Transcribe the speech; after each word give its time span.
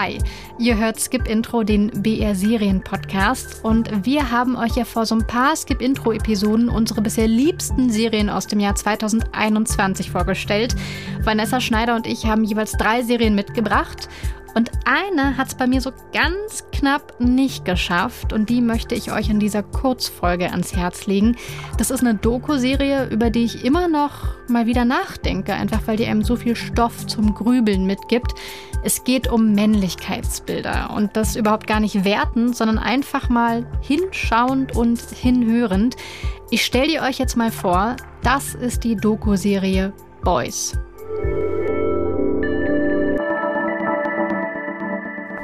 Hi, 0.00 0.16
ihr 0.60 0.78
hört 0.78 1.00
Skip 1.00 1.26
Intro, 1.26 1.64
den 1.64 1.90
BR 1.90 2.36
Serien 2.36 2.80
Podcast 2.84 3.64
und 3.64 4.06
wir 4.06 4.30
haben 4.30 4.54
euch 4.54 4.76
ja 4.76 4.84
vor 4.84 5.04
so 5.06 5.16
ein 5.16 5.26
paar 5.26 5.56
Skip 5.56 5.82
Intro 5.82 6.12
Episoden 6.12 6.68
unsere 6.68 7.02
bisher 7.02 7.26
liebsten 7.26 7.90
Serien 7.90 8.30
aus 8.30 8.46
dem 8.46 8.60
Jahr 8.60 8.76
2021 8.76 10.12
vorgestellt. 10.12 10.76
Vanessa 11.24 11.60
Schneider 11.60 11.96
und 11.96 12.06
ich 12.06 12.26
haben 12.26 12.44
jeweils 12.44 12.74
drei 12.74 13.02
Serien 13.02 13.34
mitgebracht 13.34 14.08
und 14.58 14.72
eine 14.84 15.36
hat 15.36 15.46
es 15.46 15.54
bei 15.54 15.68
mir 15.68 15.80
so 15.80 15.92
ganz 16.12 16.64
knapp 16.72 17.20
nicht 17.20 17.64
geschafft 17.64 18.32
und 18.32 18.50
die 18.50 18.60
möchte 18.60 18.96
ich 18.96 19.12
euch 19.12 19.30
in 19.30 19.38
dieser 19.38 19.62
Kurzfolge 19.62 20.50
ans 20.50 20.74
Herz 20.74 21.06
legen. 21.06 21.36
Das 21.76 21.92
ist 21.92 22.00
eine 22.00 22.16
Doku-Serie, 22.16 23.06
über 23.06 23.30
die 23.30 23.44
ich 23.44 23.64
immer 23.64 23.86
noch 23.86 24.34
mal 24.48 24.66
wieder 24.66 24.84
nachdenke, 24.84 25.54
einfach 25.54 25.82
weil 25.86 25.96
die 25.96 26.06
einem 26.06 26.24
so 26.24 26.34
viel 26.34 26.56
Stoff 26.56 27.06
zum 27.06 27.34
Grübeln 27.34 27.86
mitgibt. 27.86 28.34
Es 28.82 29.04
geht 29.04 29.30
um 29.30 29.52
Männlichkeitsbilder 29.52 30.90
und 30.92 31.16
das 31.16 31.36
überhaupt 31.36 31.68
gar 31.68 31.78
nicht 31.78 32.04
wertend, 32.04 32.56
sondern 32.56 32.78
einfach 32.80 33.28
mal 33.28 33.64
hinschauend 33.80 34.74
und 34.74 35.00
hinhörend. 35.00 35.94
Ich 36.50 36.64
stelle 36.64 36.88
die 36.88 37.00
euch 37.00 37.20
jetzt 37.20 37.36
mal 37.36 37.52
vor, 37.52 37.94
das 38.24 38.56
ist 38.56 38.82
die 38.82 38.96
Doku-Serie 38.96 39.92
Boys. 40.24 40.76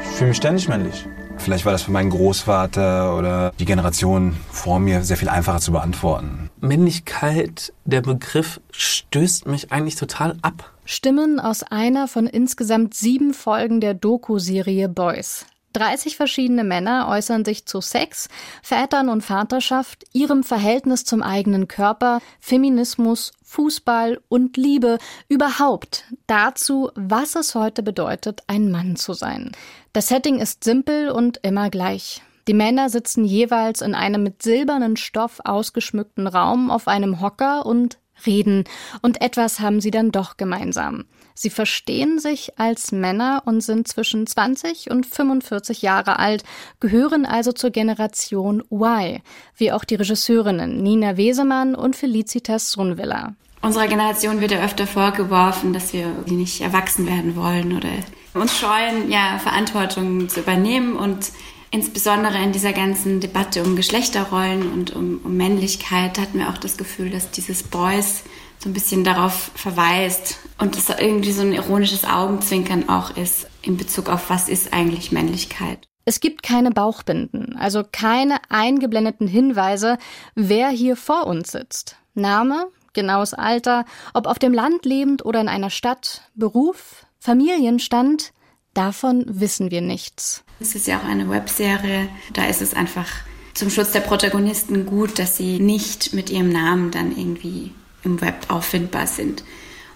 Fühle 0.00 0.28
mich 0.28 0.36
ständig 0.36 0.68
männlich. 0.68 1.06
Vielleicht 1.38 1.64
war 1.64 1.72
das 1.72 1.82
für 1.82 1.92
meinen 1.92 2.10
Großvater 2.10 3.16
oder 3.16 3.52
die 3.58 3.64
Generation 3.64 4.36
vor 4.50 4.80
mir 4.80 5.02
sehr 5.04 5.16
viel 5.16 5.28
einfacher 5.28 5.60
zu 5.60 5.72
beantworten. 5.72 6.50
Männlichkeit, 6.60 7.72
der 7.84 8.00
Begriff 8.00 8.60
stößt 8.72 9.46
mich 9.46 9.72
eigentlich 9.72 9.94
total 9.94 10.36
ab. 10.42 10.72
Stimmen 10.84 11.38
aus 11.38 11.62
einer 11.62 12.08
von 12.08 12.26
insgesamt 12.26 12.94
sieben 12.94 13.34
Folgen 13.34 13.80
der 13.80 13.94
Doku-Serie 13.94 14.88
Boys. 14.88 15.46
30 15.72 16.16
verschiedene 16.16 16.64
Männer 16.64 17.08
äußern 17.08 17.44
sich 17.44 17.66
zu 17.66 17.80
Sex, 17.80 18.28
Vätern 18.62 19.08
und 19.08 19.22
Vaterschaft, 19.22 20.04
ihrem 20.12 20.44
Verhältnis 20.44 21.04
zum 21.04 21.22
eigenen 21.22 21.68
Körper, 21.68 22.20
Feminismus, 22.40 23.32
Fußball 23.42 24.20
und 24.28 24.56
Liebe, 24.56 24.98
überhaupt 25.28 26.04
dazu, 26.26 26.90
was 26.94 27.34
es 27.34 27.54
heute 27.54 27.82
bedeutet, 27.82 28.42
ein 28.46 28.70
Mann 28.70 28.96
zu 28.96 29.12
sein. 29.12 29.52
Das 29.92 30.08
Setting 30.08 30.38
ist 30.38 30.64
simpel 30.64 31.10
und 31.10 31.38
immer 31.42 31.70
gleich. 31.70 32.22
Die 32.48 32.54
Männer 32.54 32.88
sitzen 32.88 33.26
jeweils 33.26 33.82
in 33.82 33.94
einem 33.94 34.22
mit 34.22 34.42
silbernen 34.42 34.96
Stoff 34.96 35.40
ausgeschmückten 35.44 36.26
Raum 36.26 36.70
auf 36.70 36.88
einem 36.88 37.20
Hocker 37.20 37.66
und 37.66 37.98
reden, 38.24 38.64
und 39.02 39.20
etwas 39.20 39.60
haben 39.60 39.82
sie 39.82 39.90
dann 39.90 40.10
doch 40.10 40.38
gemeinsam. 40.38 41.04
Sie 41.34 41.50
verstehen 41.50 42.18
sich 42.18 42.58
als 42.58 42.90
Männer 42.90 43.42
und 43.44 43.60
sind 43.60 43.86
zwischen 43.86 44.26
20 44.26 44.90
und 44.90 45.04
45 45.04 45.82
Jahre 45.82 46.18
alt, 46.18 46.42
gehören 46.80 47.26
also 47.26 47.52
zur 47.52 47.68
Generation 47.68 48.64
Y, 48.72 49.20
wie 49.54 49.70
auch 49.70 49.84
die 49.84 49.96
Regisseurinnen 49.96 50.82
Nina 50.82 51.18
Wesemann 51.18 51.74
und 51.74 51.96
Felicitas 51.96 52.72
Sunvilla. 52.72 53.34
Unserer 53.60 53.88
Generation 53.88 54.40
wird 54.40 54.52
ja 54.52 54.64
öfter 54.64 54.86
vorgeworfen, 54.86 55.74
dass 55.74 55.92
wir 55.92 56.06
nicht 56.26 56.62
erwachsen 56.62 57.06
werden 57.06 57.36
wollen 57.36 57.76
oder 57.76 57.90
uns 58.32 58.58
scheuen, 58.58 59.10
ja, 59.10 59.38
Verantwortung 59.38 60.30
zu 60.30 60.40
übernehmen 60.40 60.96
und 60.96 61.30
insbesondere 61.70 62.38
in 62.42 62.52
dieser 62.52 62.72
ganzen 62.72 63.20
Debatte 63.20 63.62
um 63.62 63.76
Geschlechterrollen 63.76 64.72
und 64.72 64.94
um, 64.94 65.20
um 65.24 65.36
Männlichkeit 65.36 66.18
hatten 66.18 66.38
wir 66.38 66.48
auch 66.48 66.58
das 66.58 66.76
Gefühl, 66.76 67.10
dass 67.10 67.30
dieses 67.30 67.62
Boys 67.62 68.24
so 68.58 68.68
ein 68.68 68.72
bisschen 68.72 69.04
darauf 69.04 69.50
verweist 69.54 70.38
und 70.58 70.76
es 70.76 70.88
irgendwie 70.88 71.32
so 71.32 71.42
ein 71.42 71.52
ironisches 71.52 72.04
Augenzwinkern 72.04 72.88
auch 72.88 73.16
ist 73.16 73.46
in 73.62 73.76
Bezug 73.76 74.08
auf, 74.08 74.30
was 74.30 74.48
ist 74.48 74.72
eigentlich 74.72 75.12
Männlichkeit. 75.12 75.86
Es 76.04 76.20
gibt 76.20 76.42
keine 76.42 76.70
Bauchbinden, 76.70 77.54
also 77.56 77.84
keine 77.90 78.38
eingeblendeten 78.48 79.28
Hinweise, 79.28 79.98
wer 80.34 80.70
hier 80.70 80.96
vor 80.96 81.26
uns 81.26 81.52
sitzt. 81.52 81.96
Name, 82.14 82.68
genaues 82.94 83.34
Alter, 83.34 83.84
ob 84.14 84.26
auf 84.26 84.38
dem 84.38 84.54
Land 84.54 84.84
lebend 84.84 85.24
oder 85.24 85.40
in 85.40 85.48
einer 85.48 85.70
Stadt, 85.70 86.22
Beruf, 86.34 87.06
Familienstand, 87.18 88.32
davon 88.78 89.24
wissen 89.26 89.70
wir 89.70 89.80
nichts. 89.80 90.44
Es 90.60 90.74
ist 90.74 90.86
ja 90.86 90.98
auch 90.98 91.04
eine 91.04 91.28
Webserie, 91.28 92.08
da 92.32 92.46
ist 92.46 92.62
es 92.62 92.74
einfach 92.74 93.08
zum 93.54 93.70
Schutz 93.70 93.90
der 93.90 94.00
Protagonisten 94.00 94.86
gut, 94.86 95.18
dass 95.18 95.36
sie 95.36 95.58
nicht 95.58 96.14
mit 96.14 96.30
ihrem 96.30 96.50
Namen 96.50 96.92
dann 96.92 97.10
irgendwie 97.10 97.72
im 98.04 98.20
Web 98.20 98.46
auffindbar 98.48 99.08
sind. 99.08 99.42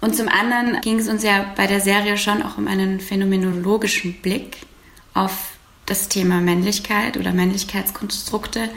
Und 0.00 0.14
zum 0.14 0.28
anderen 0.28 0.80
ging 0.80 1.00
es 1.00 1.08
uns 1.08 1.24
ja 1.24 1.52
bei 1.56 1.66
der 1.66 1.80
Serie 1.80 2.16
schon 2.16 2.40
auch 2.40 2.56
um 2.56 2.68
einen 2.68 3.00
phänomenologischen 3.00 4.14
Blick 4.22 4.58
auf 5.12 5.32
das 5.86 6.08
Thema 6.08 6.40
Männlichkeit 6.40 7.16
oder 7.16 7.32
Männlichkeitskonstrukte 7.32 8.68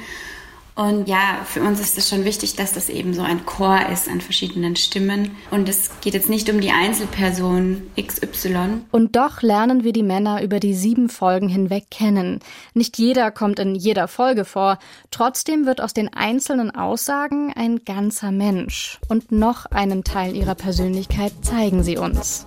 und 0.75 1.07
ja, 1.09 1.41
für 1.45 1.61
uns 1.61 1.79
ist 1.81 1.97
es 1.97 2.09
schon 2.09 2.23
wichtig, 2.23 2.55
dass 2.55 2.71
das 2.71 2.89
eben 2.89 3.13
so 3.13 3.21
ein 3.21 3.45
Chor 3.45 3.79
ist 3.91 4.07
an 4.07 4.21
verschiedenen 4.21 4.75
Stimmen. 4.75 5.31
Und 5.51 5.67
es 5.67 5.91
geht 6.01 6.13
jetzt 6.13 6.29
nicht 6.29 6.49
um 6.49 6.61
die 6.61 6.71
Einzelperson 6.71 7.83
XY. 8.01 8.81
Und 8.91 9.15
doch 9.15 9.41
lernen 9.41 9.83
wir 9.83 9.91
die 9.91 10.03
Männer 10.03 10.41
über 10.41 10.59
die 10.59 10.73
sieben 10.73 11.09
Folgen 11.09 11.49
hinweg 11.49 11.91
kennen. 11.91 12.39
Nicht 12.73 12.97
jeder 12.97 13.31
kommt 13.31 13.59
in 13.59 13.75
jeder 13.75 14.07
Folge 14.07 14.45
vor. 14.45 14.79
Trotzdem 15.11 15.65
wird 15.65 15.81
aus 15.81 15.93
den 15.93 16.13
einzelnen 16.13 16.71
Aussagen 16.71 17.51
ein 17.53 17.83
ganzer 17.83 18.31
Mensch. 18.31 18.99
Und 19.09 19.31
noch 19.31 19.65
einen 19.65 20.03
Teil 20.05 20.35
ihrer 20.35 20.55
Persönlichkeit 20.55 21.33
zeigen 21.41 21.83
sie 21.83 21.97
uns. 21.97 22.45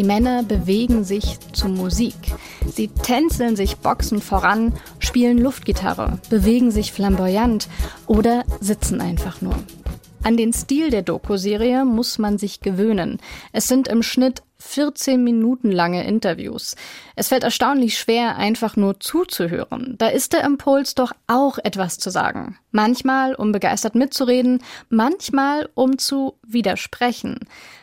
Die 0.00 0.06
Männer 0.06 0.42
bewegen 0.42 1.04
sich 1.04 1.38
zu 1.52 1.68
Musik. 1.68 2.14
Sie 2.74 2.88
tänzeln 2.88 3.54
sich 3.54 3.76
boxen 3.76 4.22
voran, 4.22 4.72
spielen 4.98 5.36
Luftgitarre, 5.36 6.18
bewegen 6.30 6.70
sich 6.70 6.94
flamboyant 6.94 7.68
oder 8.06 8.44
sitzen 8.62 9.02
einfach 9.02 9.42
nur. 9.42 9.56
An 10.22 10.36
den 10.36 10.52
Stil 10.52 10.90
der 10.90 11.02
Doku-Serie 11.02 11.86
muss 11.86 12.18
man 12.18 12.36
sich 12.36 12.60
gewöhnen. 12.60 13.18
Es 13.52 13.68
sind 13.68 13.88
im 13.88 14.02
Schnitt 14.02 14.42
14 14.58 15.24
Minuten 15.24 15.72
lange 15.72 16.06
Interviews. 16.06 16.76
Es 17.16 17.28
fällt 17.28 17.42
erstaunlich 17.42 17.98
schwer, 17.98 18.36
einfach 18.36 18.76
nur 18.76 19.00
zuzuhören. 19.00 19.94
Da 19.96 20.08
ist 20.08 20.34
der 20.34 20.44
Impuls 20.44 20.94
doch 20.94 21.12
auch 21.26 21.56
etwas 21.56 21.98
zu 21.98 22.10
sagen. 22.10 22.58
Manchmal, 22.70 23.34
um 23.34 23.52
begeistert 23.52 23.94
mitzureden, 23.94 24.62
manchmal, 24.90 25.70
um 25.74 25.96
zu 25.96 26.34
widersprechen. 26.46 27.40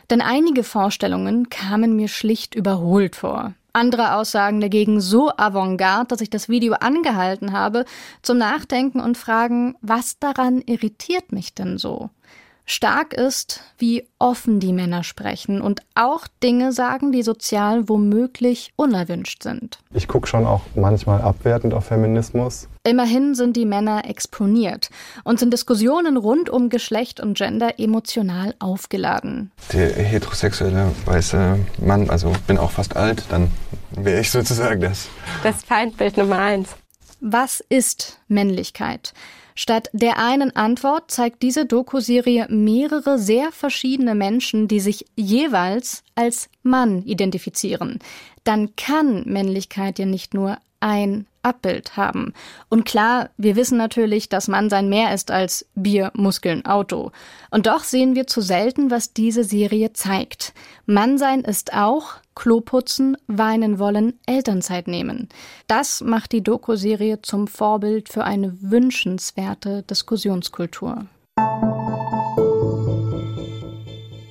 Denn 0.08 0.20
einige 0.20 0.62
Vorstellungen 0.62 1.48
kamen 1.50 1.96
mir 1.96 2.08
schlicht 2.08 2.54
überholt 2.54 3.16
vor. 3.16 3.54
Andere 3.72 4.14
Aussagen 4.14 4.60
dagegen 4.60 5.00
so 5.00 5.30
avantgarde, 5.36 6.08
dass 6.08 6.20
ich 6.20 6.30
das 6.30 6.48
Video 6.48 6.74
angehalten 6.74 7.52
habe, 7.52 7.84
zum 8.22 8.38
Nachdenken 8.38 9.00
und 9.00 9.18
fragen, 9.18 9.76
was 9.80 10.18
daran 10.18 10.62
irritiert 10.62 11.32
mich 11.32 11.54
denn 11.54 11.78
so? 11.78 12.10
Stark 12.70 13.14
ist, 13.14 13.62
wie 13.78 14.06
offen 14.18 14.60
die 14.60 14.74
Männer 14.74 15.02
sprechen 15.02 15.62
und 15.62 15.80
auch 15.94 16.26
Dinge 16.42 16.70
sagen, 16.70 17.12
die 17.12 17.22
sozial 17.22 17.88
womöglich 17.88 18.74
unerwünscht 18.76 19.42
sind. 19.42 19.78
Ich 19.94 20.06
gucke 20.06 20.26
schon 20.26 20.46
auch 20.46 20.60
manchmal 20.74 21.22
abwertend 21.22 21.72
auf 21.72 21.86
Feminismus. 21.86 22.68
Immerhin 22.84 23.34
sind 23.34 23.56
die 23.56 23.64
Männer 23.64 24.02
exponiert 24.04 24.90
und 25.24 25.40
sind 25.40 25.54
Diskussionen 25.54 26.18
rund 26.18 26.50
um 26.50 26.68
Geschlecht 26.68 27.20
und 27.20 27.38
Gender 27.38 27.78
emotional 27.78 28.54
aufgeladen. 28.58 29.50
Der 29.72 29.90
heterosexuelle 29.90 30.92
weiße 31.06 31.58
Mann, 31.80 32.10
also 32.10 32.34
bin 32.46 32.58
auch 32.58 32.72
fast 32.72 32.96
alt, 32.96 33.24
dann 33.30 33.50
wäre 33.92 34.20
ich 34.20 34.30
sozusagen 34.30 34.82
das. 34.82 35.08
Das 35.42 35.64
Feindbild 35.64 36.18
Nummer 36.18 36.38
eins. 36.38 36.76
Was 37.20 37.64
ist 37.70 38.20
Männlichkeit? 38.28 39.14
Statt 39.60 39.90
der 39.92 40.18
einen 40.18 40.54
Antwort 40.54 41.10
zeigt 41.10 41.42
diese 41.42 41.66
Doku-Serie 41.66 42.46
mehrere 42.48 43.18
sehr 43.18 43.50
verschiedene 43.50 44.14
Menschen, 44.14 44.68
die 44.68 44.78
sich 44.78 45.04
jeweils 45.16 46.04
als 46.14 46.48
Mann 46.62 47.02
identifizieren. 47.02 47.98
Dann 48.44 48.76
kann 48.76 49.24
Männlichkeit 49.24 49.98
ja 49.98 50.06
nicht 50.06 50.32
nur 50.32 50.58
ein 50.78 51.26
Abbild 51.48 51.96
haben. 51.96 52.34
Und 52.68 52.84
klar, 52.84 53.30
wir 53.36 53.56
wissen 53.56 53.78
natürlich, 53.78 54.28
dass 54.28 54.48
Mannsein 54.48 54.88
mehr 54.88 55.14
ist 55.14 55.30
als 55.30 55.66
Bier, 55.74 56.10
Muskeln, 56.14 56.66
Auto. 56.66 57.10
Und 57.50 57.66
doch 57.66 57.82
sehen 57.82 58.14
wir 58.14 58.26
zu 58.26 58.40
selten, 58.40 58.90
was 58.90 59.14
diese 59.14 59.44
Serie 59.44 59.92
zeigt. 59.94 60.52
Mannsein 60.86 61.40
ist 61.40 61.72
auch 61.72 62.16
Kloputzen, 62.34 63.16
weinen 63.26 63.78
wollen, 63.78 64.18
Elternzeit 64.26 64.86
nehmen. 64.86 65.28
Das 65.66 66.02
macht 66.02 66.32
die 66.32 66.42
Doku-Serie 66.42 67.20
zum 67.22 67.48
Vorbild 67.48 68.08
für 68.08 68.24
eine 68.24 68.56
wünschenswerte 68.60 69.82
Diskussionskultur. 69.82 71.06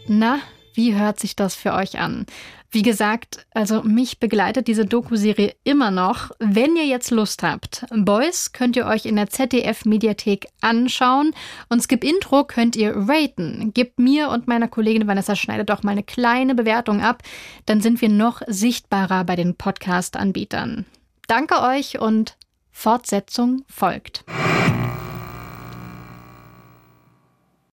Na, 0.08 0.40
Wie 0.78 0.94
hört 0.94 1.20
sich 1.20 1.36
das 1.36 1.56
für 1.56 1.74
euch 1.74 1.98
an? 1.98 2.28
Wie 2.70 2.84
gesagt, 2.84 3.48
also 3.56 3.82
mich 3.82 4.20
begleitet 4.20 4.68
diese 4.68 4.86
Doku-Serie 4.86 5.56
immer 5.64 5.90
noch. 5.90 6.30
Wenn 6.38 6.76
ihr 6.76 6.86
jetzt 6.86 7.10
Lust 7.10 7.42
habt, 7.42 7.84
Boys 7.90 8.52
könnt 8.52 8.76
ihr 8.76 8.86
euch 8.86 9.08
in 9.08 9.16
der 9.16 9.28
ZDF-Mediathek 9.28 10.46
anschauen 10.62 11.34
und 11.70 11.82
Skip 11.82 12.04
Intro 12.04 12.44
könnt 12.44 12.76
ihr 12.76 12.94
raten. 12.96 13.72
Gebt 13.74 13.98
mir 13.98 14.30
und 14.30 14.48
meiner 14.48 14.68
Kollegin 14.68 15.08
Vanessa 15.08 15.36
Schneider 15.36 15.64
doch 15.64 15.82
mal 15.82 15.94
eine 15.94 16.04
kleine 16.04 16.54
Bewertung 16.54 17.02
ab, 17.02 17.24
dann 17.66 17.82
sind 17.82 18.00
wir 18.00 18.10
noch 18.10 18.44
sichtbarer 18.46 19.24
bei 19.24 19.36
den 19.36 19.56
Podcast-Anbietern. 19.56 20.86
Danke 21.26 21.64
euch 21.64 22.00
und 22.00 22.38
Fortsetzung 22.72 23.64
folgt. 23.68 24.26